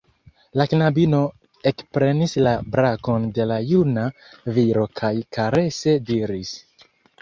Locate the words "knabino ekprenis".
0.69-2.33